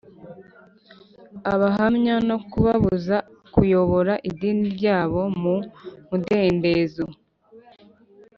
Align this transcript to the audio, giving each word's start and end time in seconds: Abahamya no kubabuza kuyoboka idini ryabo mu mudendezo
Abahamya 1.53 2.15
no 2.27 2.37
kubabuza 2.49 3.15
kuyoboka 3.53 4.13
idini 4.29 4.65
ryabo 4.77 5.21
mu 5.41 5.55
mudendezo 6.09 7.05